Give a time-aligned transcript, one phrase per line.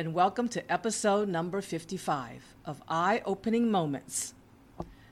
[0.00, 4.32] And welcome to episode number 55 of Eye Opening Moments,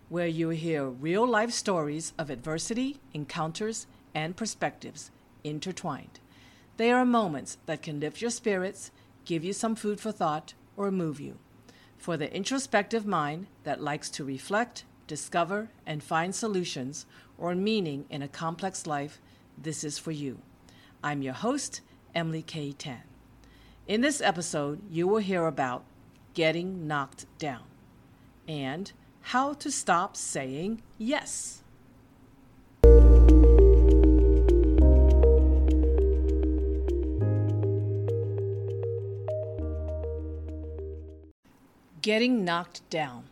[0.09, 5.11] where you hear real life stories of adversity, encounters, and perspectives
[5.45, 6.21] intertwined.
[6.79, 8.91] They are moments that can lift your spirits,
[9.27, 11.37] give you some food for thought, or move you.
[11.99, 17.05] For the introspective mind that likes to reflect, discover, and find solutions
[17.37, 19.21] or meaning in a complex life,
[19.59, 20.39] this is for you.
[21.05, 21.83] I'm your host,
[22.15, 23.08] Emily Kay Tan.
[23.89, 25.83] In this episode, you will hear about
[26.35, 27.63] getting knocked down
[28.47, 28.93] and
[29.23, 31.63] how to stop saying yes.
[42.03, 43.25] Getting knocked down.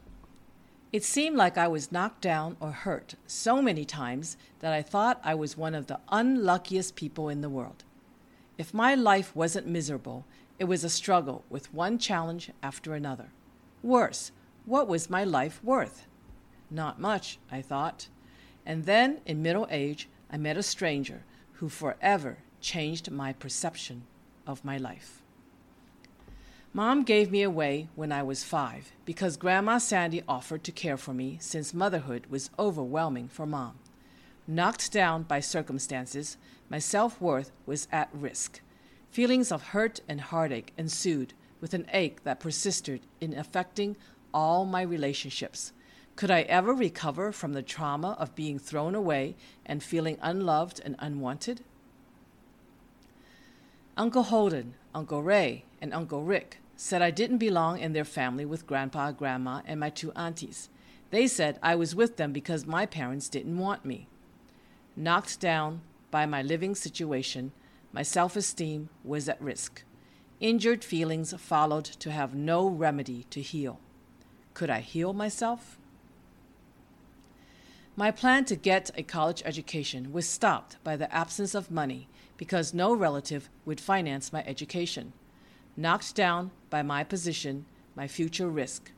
[0.90, 5.20] It seemed like I was knocked down or hurt so many times that I thought
[5.22, 7.84] I was one of the unluckiest people in the world.
[8.56, 10.24] If my life wasn't miserable,
[10.58, 13.30] it was a struggle with one challenge after another.
[13.82, 14.32] Worse,
[14.64, 16.06] what was my life worth?
[16.70, 18.08] Not much, I thought.
[18.64, 21.22] And then, in middle age, I met a stranger
[21.54, 24.02] who forever changed my perception
[24.46, 25.22] of my life.
[26.72, 31.14] Mom gave me away when I was five because Grandma Sandy offered to care for
[31.14, 33.78] me since motherhood was overwhelming for Mom.
[34.46, 36.36] Knocked down by circumstances,
[36.68, 38.60] my self worth was at risk.
[39.10, 43.96] Feelings of hurt and heartache ensued, with an ache that persisted in affecting
[44.34, 45.72] all my relationships.
[46.16, 50.96] Could I ever recover from the trauma of being thrown away and feeling unloved and
[50.98, 51.62] unwanted?
[53.96, 58.66] Uncle Holden, Uncle Ray, and Uncle Rick said I didn't belong in their family with
[58.66, 60.68] Grandpa, Grandma, and my two aunties.
[61.10, 64.08] They said I was with them because my parents didn't want me.
[64.96, 65.80] Knocked down
[66.10, 67.52] by my living situation,
[67.96, 69.82] my self esteem was at risk.
[70.38, 73.80] Injured feelings followed to have no remedy to heal.
[74.52, 75.78] Could I heal myself?
[77.96, 82.06] My plan to get a college education was stopped by the absence of money
[82.36, 85.14] because no relative would finance my education.
[85.74, 87.64] Knocked down by my position,
[87.94, 88.92] my future risk.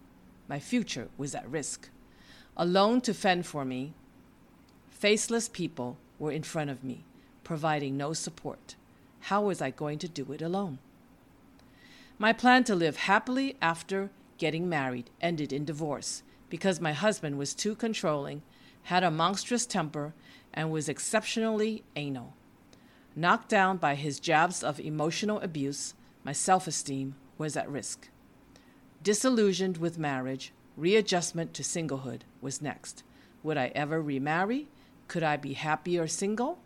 [0.48, 1.88] My future was at risk.
[2.56, 3.94] Alone to fend for me,
[4.90, 7.04] faceless people were in front of me,
[7.44, 8.74] providing no support.
[9.20, 10.78] How was I going to do it alone?
[12.18, 17.54] My plan to live happily after getting married ended in divorce because my husband was
[17.54, 18.42] too controlling,
[18.84, 20.14] had a monstrous temper,
[20.54, 22.34] and was exceptionally anal.
[23.14, 28.08] Knocked down by his jabs of emotional abuse, my self esteem was at risk.
[29.02, 33.02] Disillusioned with marriage, readjustment to singlehood was next.
[33.42, 34.68] Would I ever remarry?
[35.06, 36.58] Could I be happier single?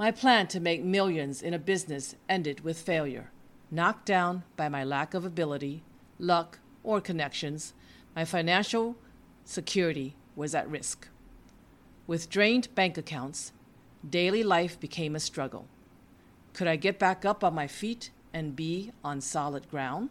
[0.00, 3.32] My plan to make millions in a business ended with failure.
[3.70, 5.82] Knocked down by my lack of ability,
[6.18, 7.74] luck, or connections,
[8.16, 8.96] my financial
[9.44, 11.08] security was at risk.
[12.06, 13.52] With drained bank accounts,
[14.08, 15.66] daily life became a struggle.
[16.54, 20.08] Could I get back up on my feet and be on solid ground?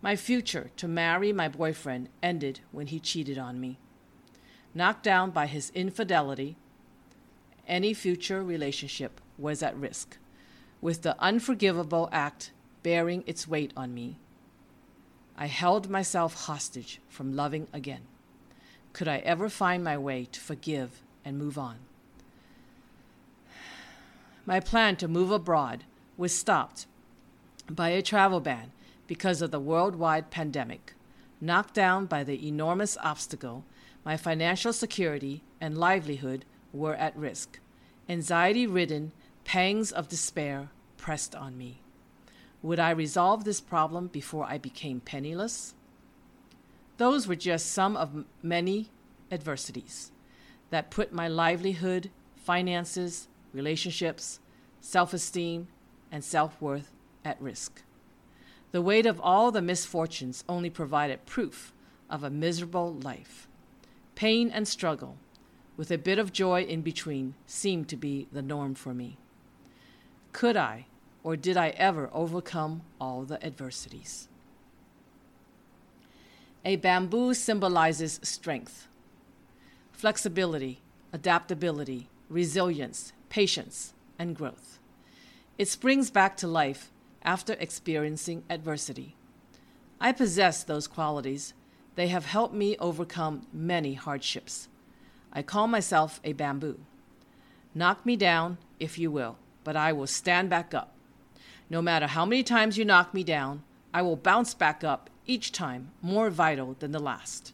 [0.00, 3.76] My future to marry my boyfriend ended when he cheated on me.
[4.74, 6.56] Knocked down by his infidelity,
[7.66, 10.18] any future relationship was at risk,
[10.80, 14.18] with the unforgivable act bearing its weight on me.
[15.36, 18.02] I held myself hostage from loving again.
[18.92, 21.76] Could I ever find my way to forgive and move on?
[24.46, 25.84] My plan to move abroad
[26.16, 26.86] was stopped
[27.68, 28.70] by a travel ban
[29.06, 30.94] because of the worldwide pandemic.
[31.40, 33.64] Knocked down by the enormous obstacle,
[34.04, 37.58] my financial security and livelihood were at risk.
[38.08, 39.12] Anxiety ridden,
[39.44, 41.80] pangs of despair pressed on me.
[42.62, 45.74] Would I resolve this problem before I became penniless?
[46.96, 48.90] Those were just some of many
[49.30, 50.12] adversities
[50.70, 54.40] that put my livelihood, finances, relationships,
[54.80, 55.68] self esteem,
[56.10, 56.92] and self worth
[57.24, 57.82] at risk.
[58.72, 61.72] The weight of all the misfortunes only provided proof
[62.10, 63.48] of a miserable life.
[64.14, 65.18] Pain and struggle,
[65.76, 69.18] with a bit of joy in between, seemed to be the norm for me.
[70.32, 70.86] Could I,
[71.22, 74.28] or did I ever overcome all the adversities?
[76.64, 78.88] A bamboo symbolizes strength,
[79.92, 80.80] flexibility,
[81.12, 84.78] adaptability, resilience, patience, and growth.
[85.58, 86.90] It springs back to life
[87.22, 89.16] after experiencing adversity.
[90.00, 91.54] I possess those qualities.
[91.94, 94.68] They have helped me overcome many hardships.
[95.36, 96.80] I call myself a bamboo.
[97.74, 100.94] Knock me down, if you will, but I will stand back up.
[101.68, 103.62] No matter how many times you knock me down,
[103.92, 107.52] I will bounce back up each time more vital than the last.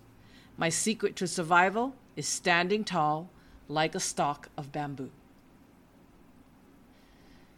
[0.56, 3.30] My secret to survival is standing tall
[3.66, 5.10] like a stalk of bamboo.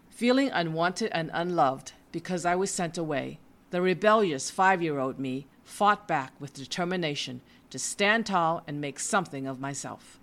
[0.08, 3.40] Feeling unwanted and unloved because I was sent away,
[3.72, 7.42] the rebellious five year old me fought back with determination
[7.74, 10.20] to stand tall and make something of myself.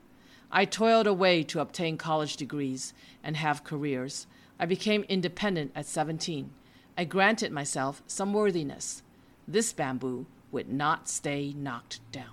[0.54, 4.26] I toiled away to obtain college degrees and have careers.
[4.58, 6.50] I became independent at 17.
[6.98, 9.04] I granted myself some worthiness.
[9.46, 12.32] This bamboo would not stay knocked down.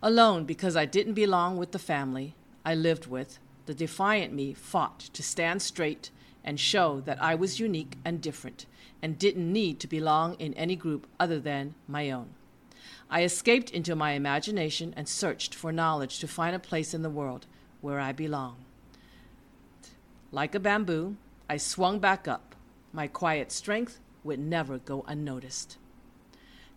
[0.00, 5.00] Alone because I didn't belong with the family I lived with, the defiant me fought
[5.12, 6.12] to stand straight
[6.44, 8.66] and show that I was unique and different
[9.02, 12.28] and didn't need to belong in any group other than my own.
[13.10, 17.10] I escaped into my imagination and searched for knowledge to find a place in the
[17.10, 17.46] world
[17.80, 18.56] where I belong.
[20.30, 21.16] Like a bamboo,
[21.48, 22.54] I swung back up.
[22.92, 25.78] My quiet strength would never go unnoticed.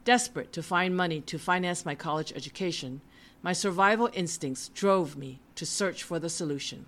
[0.06, 3.02] Desperate to find money to finance my college education,
[3.44, 6.86] my survival instincts drove me to search for the solution.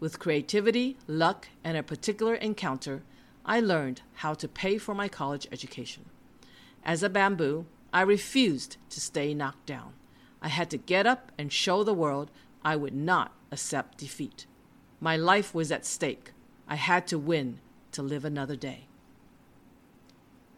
[0.00, 3.02] With creativity, luck, and a particular encounter,
[3.46, 6.06] I learned how to pay for my college education.
[6.84, 9.92] As a bamboo, I refused to stay knocked down.
[10.42, 12.28] I had to get up and show the world
[12.64, 14.46] I would not accept defeat.
[15.00, 16.32] My life was at stake.
[16.66, 17.60] I had to win
[17.92, 18.88] to live another day.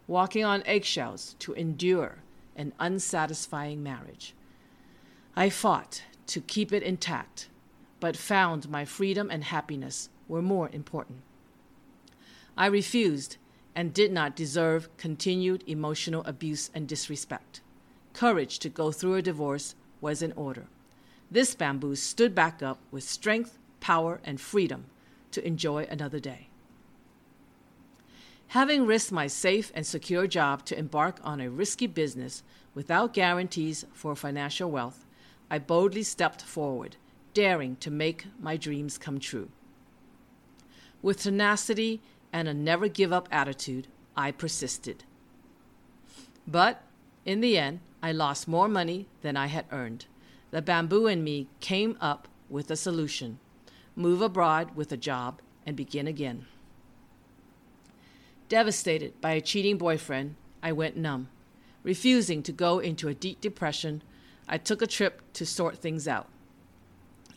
[0.06, 2.20] Walking on eggshells to endure
[2.56, 4.34] an unsatisfying marriage.
[5.36, 7.50] I fought to keep it intact,
[8.00, 11.20] but found my freedom and happiness were more important.
[12.56, 13.36] I refused
[13.76, 17.60] and did not deserve continued emotional abuse and disrespect.
[18.14, 20.66] Courage to go through a divorce was in order.
[21.30, 24.86] This bamboo stood back up with strength, power, and freedom
[25.32, 26.48] to enjoy another day.
[28.48, 32.42] Having risked my safe and secure job to embark on a risky business
[32.74, 35.04] without guarantees for financial wealth,
[35.50, 36.96] I boldly stepped forward,
[37.34, 39.50] daring to make my dreams come true.
[41.02, 42.00] With tenacity
[42.36, 45.04] and a never give up attitude, I persisted.
[46.46, 46.82] But
[47.24, 50.04] in the end, I lost more money than I had earned.
[50.50, 53.38] The bamboo in me came up with a solution
[53.98, 56.44] move abroad with a job and begin again.
[58.50, 61.30] Devastated by a cheating boyfriend, I went numb.
[61.82, 64.02] Refusing to go into a deep depression,
[64.46, 66.28] I took a trip to sort things out.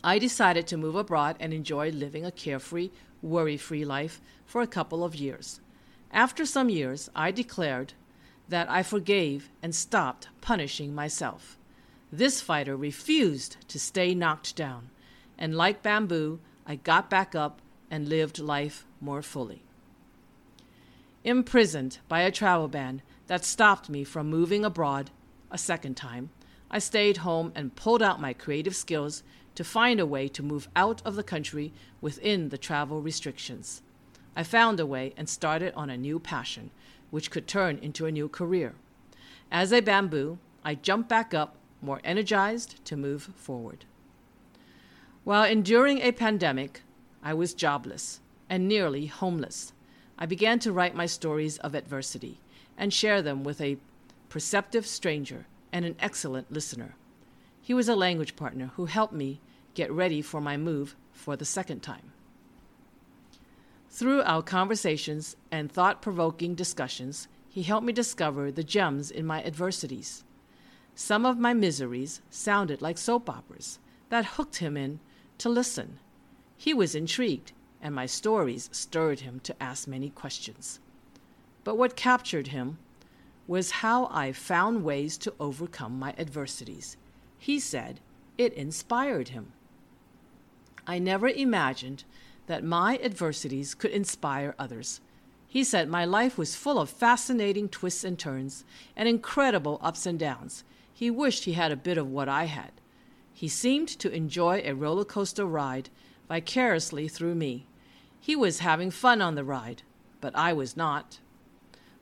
[0.02, 2.90] I decided to move abroad and enjoy living a carefree,
[3.22, 5.60] worry free life for a couple of years.
[6.12, 7.92] After some years, I declared
[8.48, 11.58] that I forgave and stopped punishing myself.
[12.10, 14.90] This fighter refused to stay knocked down,
[15.38, 17.60] and like bamboo, I got back up
[17.90, 19.62] and lived life more fully.
[21.22, 25.10] Imprisoned by a travel ban that stopped me from moving abroad
[25.50, 26.30] a second time,
[26.70, 29.22] I stayed home and pulled out my creative skills
[29.56, 33.82] to find a way to move out of the country within the travel restrictions.
[34.36, 36.70] I found a way and started on a new passion,
[37.10, 38.74] which could turn into a new career.
[39.50, 43.84] As a bamboo, I jumped back up, more energized to move forward.
[45.24, 46.82] While enduring a pandemic,
[47.22, 49.72] I was jobless and nearly homeless.
[50.18, 52.38] I began to write my stories of adversity
[52.78, 53.78] and share them with a
[54.28, 56.96] perceptive stranger and an excellent listener.
[57.60, 59.40] He was a language partner who helped me
[59.74, 62.12] get ready for my move for the second time.
[63.88, 69.42] Through our conversations and thought provoking discussions, he helped me discover the gems in my
[69.42, 70.24] adversities.
[70.94, 75.00] Some of my miseries sounded like soap operas that hooked him in
[75.38, 75.98] to listen.
[76.56, 80.78] He was intrigued, and my stories stirred him to ask many questions.
[81.64, 82.78] But what captured him
[83.46, 86.96] was how I found ways to overcome my adversities.
[87.38, 88.00] He said
[88.38, 89.52] it inspired him.
[90.86, 92.04] I never imagined
[92.46, 95.00] that my adversities could inspire others.
[95.46, 98.64] He said my life was full of fascinating twists and turns
[98.96, 100.64] and incredible ups and downs.
[100.92, 102.72] He wished he had a bit of what I had.
[103.32, 105.88] He seemed to enjoy a roller coaster ride
[106.28, 107.66] vicariously through me.
[108.20, 109.82] He was having fun on the ride,
[110.20, 111.18] but I was not.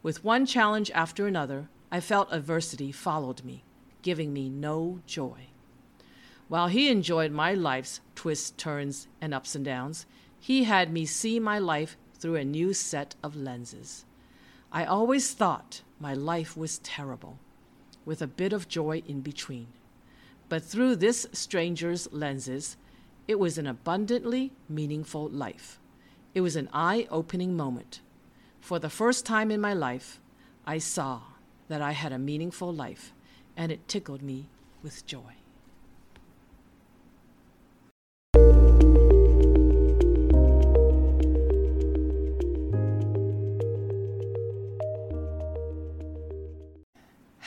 [0.08, 3.62] With one challenge after another, I felt adversity followed me,
[4.00, 5.48] giving me no joy.
[6.48, 10.06] While he enjoyed my life's twists, turns, and ups and downs,
[10.40, 14.06] he had me see my life through a new set of lenses.
[14.72, 17.38] I always thought my life was terrible,
[18.06, 19.66] with a bit of joy in between.
[20.48, 22.78] But through this stranger's lenses,
[23.26, 25.78] it was an abundantly meaningful life.
[26.34, 28.00] It was an eye opening moment.
[28.60, 30.20] For the first time in my life,
[30.66, 31.20] I saw
[31.68, 33.12] that I had a meaningful life,
[33.56, 34.48] and it tickled me
[34.82, 35.34] with joy.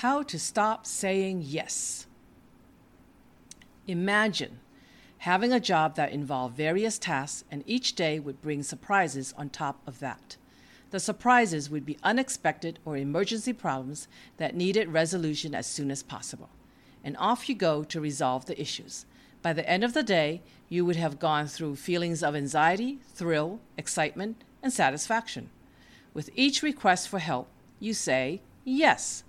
[0.01, 2.08] How to stop saying yes.
[3.86, 4.60] Imagine
[5.20, 9.80] having a job that involved various tasks, and each day would bring surprises on top
[9.86, 10.38] of that.
[10.91, 14.07] The surprises would be unexpected or emergency problems
[14.38, 16.50] that needed resolution as soon as possible.
[17.03, 19.05] And off you go to resolve the issues.
[19.41, 23.60] By the end of the day, you would have gone through feelings of anxiety, thrill,
[23.77, 25.50] excitement, and satisfaction.
[26.13, 27.48] With each request for help,
[27.79, 29.24] you say yes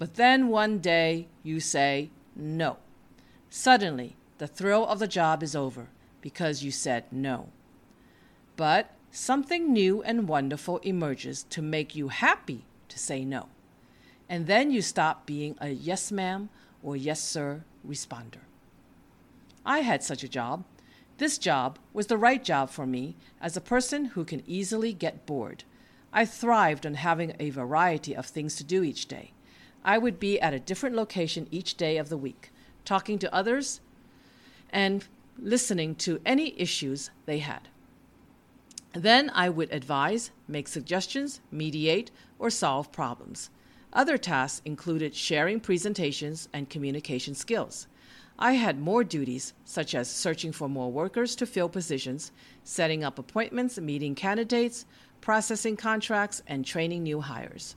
[0.00, 2.78] but then one day you say no.
[3.50, 5.88] Suddenly, the thrill of the job is over
[6.22, 7.50] because you said no.
[8.56, 13.48] But something new and wonderful emerges to make you happy to say no.
[14.28, 16.48] And then you stop being a yes ma'am
[16.82, 18.42] or yes sir responder.
[19.64, 20.64] I had such a job.
[21.18, 25.26] This job was the right job for me as a person who can easily get
[25.26, 25.64] bored.
[26.12, 29.32] I thrived on having a variety of things to do each day.
[29.84, 32.52] I would be at a different location each day of the week,
[32.84, 33.80] talking to others
[34.70, 35.04] and
[35.38, 37.68] listening to any issues they had.
[38.92, 43.50] Then I would advise, make suggestions, mediate, or solve problems.
[43.92, 47.86] Other tasks included sharing presentations and communication skills.
[48.38, 52.32] I had more duties, such as searching for more workers to fill positions,
[52.64, 54.86] setting up appointments, meeting candidates,
[55.20, 57.76] processing contracts, and training new hires.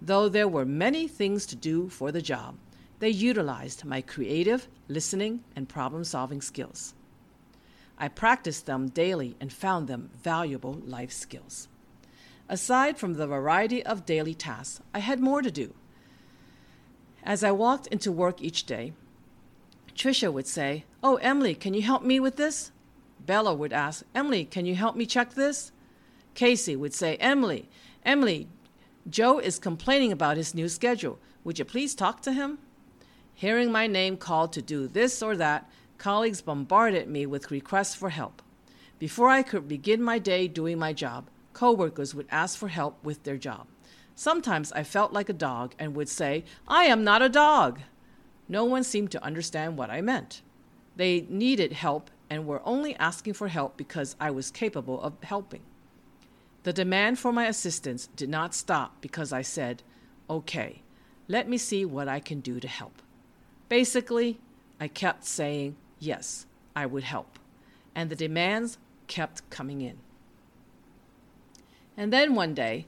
[0.00, 2.56] Though there were many things to do for the job,
[2.98, 6.94] they utilized my creative, listening, and problem solving skills.
[7.98, 11.68] I practiced them daily and found them valuable life skills.
[12.48, 15.74] Aside from the variety of daily tasks, I had more to do.
[17.22, 18.92] As I walked into work each day,
[19.96, 22.70] Tricia would say, Oh, Emily, can you help me with this?
[23.24, 25.72] Bella would ask, Emily, can you help me check this?
[26.34, 27.68] Casey would say, Emily,
[28.04, 28.46] Emily,
[29.08, 31.18] Joe is complaining about his new schedule.
[31.42, 32.58] Would you please talk to him?
[33.34, 38.10] Hearing my name called to do this or that, colleagues bombarded me with requests for
[38.10, 38.42] help.
[38.98, 43.22] Before I could begin my day doing my job, coworkers would ask for help with
[43.24, 43.66] their job.
[44.14, 47.80] Sometimes I felt like a dog and would say, I am not a dog.
[48.48, 50.40] No one seemed to understand what I meant.
[50.96, 55.62] They needed help and were only asking for help because I was capable of helping.
[56.62, 59.82] The demand for my assistance did not stop because I said,
[60.28, 60.82] okay,
[61.28, 63.02] let me see what I can do to help.
[63.68, 64.40] Basically,
[64.80, 67.38] I kept saying, yes, I would help.
[67.94, 69.98] And the demands kept coming in.
[71.96, 72.86] And then one day,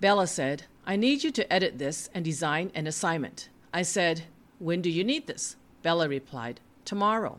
[0.00, 3.48] Bella said, I need you to edit this and design an assignment.
[3.72, 4.24] I said,
[4.58, 5.56] When do you need this?
[5.82, 7.38] Bella replied, Tomorrow.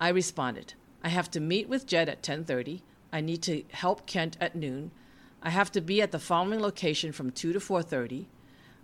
[0.00, 2.80] I responded, I have to meet with Jed at 10:30.
[3.12, 4.90] I need to help Kent at noon.
[5.42, 8.26] I have to be at the following location from 2 to 4:30.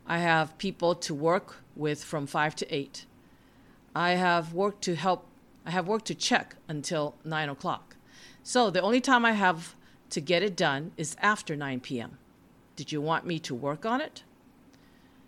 [0.06, 3.06] I have people to work with from 5 to 8.
[3.94, 5.26] I have work to help
[5.66, 7.96] I have work to check until 9 o'clock.
[8.42, 9.76] So the only time I have
[10.10, 12.18] to get it done is after 9 p.m.
[12.76, 14.24] Did you want me to work on it?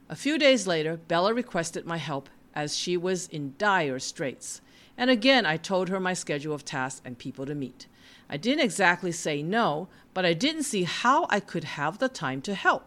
[0.09, 4.61] A few days later, Bella requested my help as she was in dire straits.
[4.97, 7.87] And again, I told her my schedule of tasks and people to meet.
[8.29, 12.41] I didn't exactly say no, but I didn't see how I could have the time
[12.43, 12.87] to help.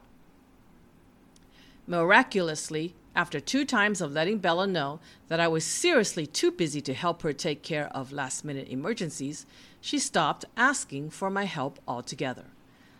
[1.88, 6.94] Miraculously, after two times of letting Bella know that I was seriously too busy to
[6.94, 9.46] help her take care of last minute emergencies,
[9.80, 12.46] she stopped asking for my help altogether.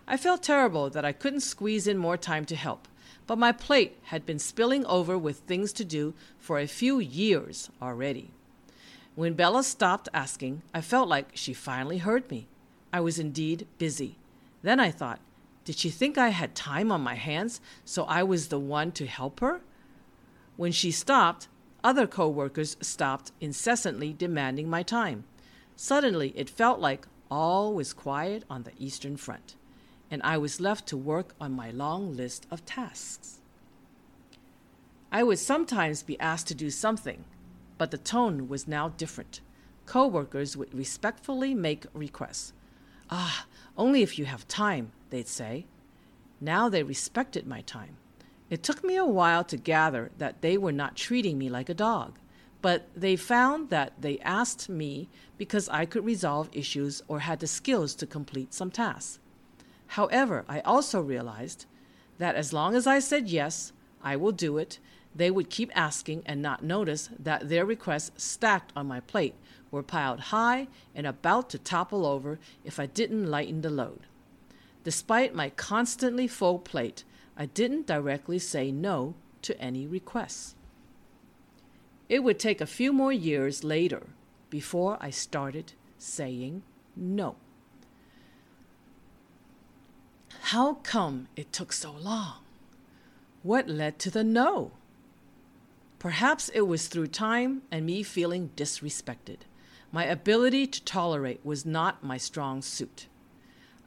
[0.08, 2.88] I felt terrible that I couldn't squeeze in more time to help,
[3.28, 7.70] but my plate had been spilling over with things to do for a few years
[7.82, 8.32] already.
[9.16, 12.48] When Bella stopped asking, I felt like she finally heard me.
[12.94, 14.16] I was indeed busy.
[14.62, 15.20] Then I thought,
[15.66, 19.08] did she think I had time on my hands, so I was the one to
[19.08, 19.62] help her?
[20.58, 21.48] When she stopped,
[21.84, 25.26] other coworkers stopped incessantly demanding my time.
[25.76, 29.56] Suddenly, it felt like all was quiet on the Eastern Front,
[30.10, 33.40] and I was left to work on my long list of tasks.
[35.12, 37.26] I would sometimes be asked to do something,
[37.78, 39.42] but the tone was now different.
[39.86, 42.54] Co-workers would respectfully make requests.
[43.10, 43.46] Ah,
[43.78, 45.66] only if you have time, they'd say.
[46.42, 47.98] Now they respected my time.
[48.56, 51.74] It took me a while to gather that they were not treating me like a
[51.74, 52.18] dog,
[52.62, 57.48] but they found that they asked me because I could resolve issues or had the
[57.48, 59.20] skills to complete some tasks.
[59.88, 61.66] However, I also realized
[62.18, 64.80] that as long as I said yes, I will do it,
[65.14, 69.36] they would keep asking and not notice that their requests stacked on my plate
[69.70, 74.08] were piled high and about to topple over if I didn't lighten the load.
[74.86, 77.04] Despite my constantly full plate,
[77.38, 80.56] I didn't directly say no to any requests.
[82.08, 84.08] It would take a few more years later
[84.50, 86.64] before I started saying
[86.96, 87.36] no.
[90.50, 92.36] How come it took so long?
[93.42, 94.72] What led to the no?
[95.98, 99.38] Perhaps it was through time and me feeling disrespected.
[99.92, 103.08] My ability to tolerate was not my strong suit.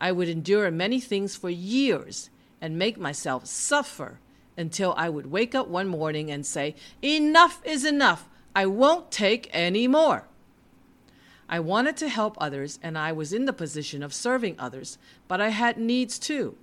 [0.00, 4.18] I would endure many things for years and make myself suffer
[4.56, 8.28] until I would wake up one morning and say, Enough is enough.
[8.54, 10.24] I won't take any more.
[11.48, 14.98] I wanted to help others and I was in the position of serving others,
[15.28, 16.56] but I had needs too.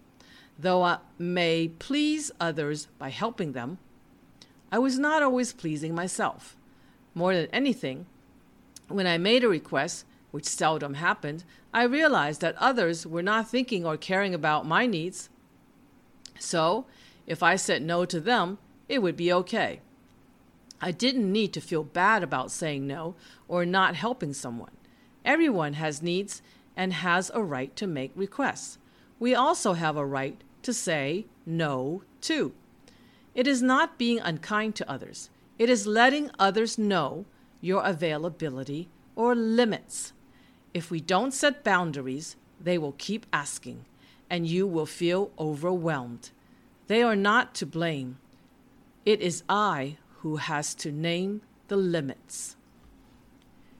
[0.60, 3.78] Though I may please others by helping them,
[4.72, 6.56] I was not always pleasing myself.
[7.14, 8.06] More than anything,
[8.88, 13.86] when I made a request, which seldom happened, I realized that others were not thinking
[13.86, 15.30] or caring about my needs.
[16.40, 16.86] So,
[17.28, 19.82] if I said no to them, it would be okay.
[20.82, 23.16] I didn't need to feel bad about saying no
[23.48, 24.72] or not helping someone.
[25.24, 26.42] Everyone has needs
[26.76, 28.78] and has a right to make requests.
[29.20, 32.54] We also have a right to say no too.
[33.34, 37.26] It is not being unkind to others, it is letting others know
[37.62, 40.14] your availability or limits.
[40.74, 43.86] If we don't set boundaries, they will keep asking,
[44.30, 46.32] and you will feel overwhelmed.
[46.88, 48.18] They are not to blame.
[49.06, 52.56] It is I who has to name the limits.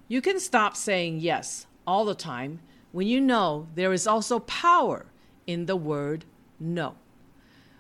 [0.08, 2.60] You can stop saying yes all the time
[2.92, 5.08] when you know there is also power
[5.48, 6.26] in the word
[6.60, 6.96] no.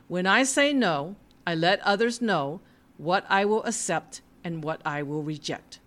[0.08, 1.16] When I say no,
[1.48, 2.62] I let others know
[2.98, 5.80] what I will accept and what I will reject.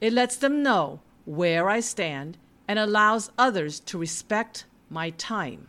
[0.00, 5.68] It lets them know where I stand and allows others to respect my time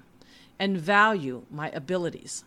[0.61, 2.43] and value my abilities.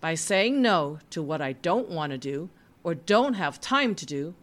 [0.00, 2.50] By saying no to what I don't want to do
[2.82, 4.34] or don't have time to do,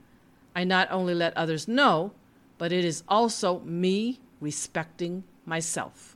[0.55, 2.13] I not only let others know,
[2.57, 6.15] but it is also me respecting myself.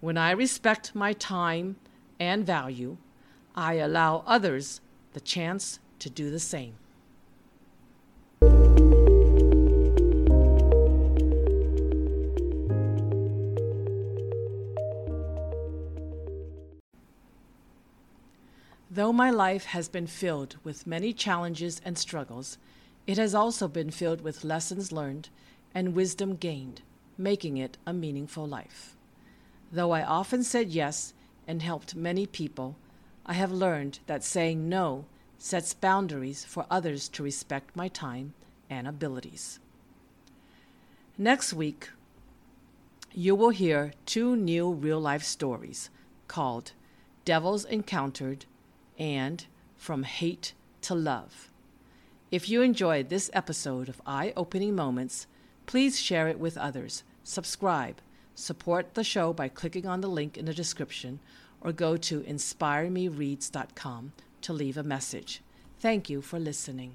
[0.00, 1.74] When I respect my time
[2.20, 2.96] and value,
[3.56, 4.80] I allow others
[5.12, 6.74] the chance to do the same.
[18.92, 22.58] Though my life has been filled with many challenges and struggles,
[23.06, 25.28] it has also been filled with lessons learned
[25.72, 26.82] and wisdom gained,
[27.16, 28.96] making it a meaningful life.
[29.70, 31.14] Though I often said yes
[31.46, 32.74] and helped many people,
[33.24, 35.04] I have learned that saying no
[35.38, 38.34] sets boundaries for others to respect my time
[38.68, 39.60] and abilities.
[41.16, 41.90] Next week,
[43.12, 45.90] you will hear two new real life stories
[46.26, 46.72] called
[47.24, 48.46] Devils Encountered
[49.00, 51.48] and From Hate to Love.
[52.30, 55.26] If you enjoyed this episode of Eye Opening Moments,
[55.66, 58.00] please share it with others, subscribe,
[58.34, 61.18] support the show by clicking on the link in the description,
[61.60, 65.42] or go to inspiremereads.com to leave a message.
[65.80, 66.94] Thank you for listening.